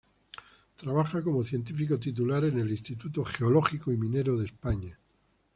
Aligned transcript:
Trabaja 0.77 1.21
como 1.21 1.43
científico 1.43 1.99
titular 1.99 2.43
en 2.45 2.57
el 2.59 2.71
Instituto 2.71 3.23
Geológico 3.23 3.91
y 3.93 3.97
Minero 3.97 4.35
de 4.35 4.47
España. 4.47 4.99